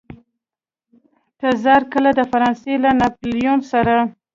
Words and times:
تزار 1.39 1.81
کله 1.93 2.11
د 2.15 2.21
فرانسې 2.31 2.73
له 2.83 2.89
ناپلیون 2.99 3.59
سره. 3.71 3.95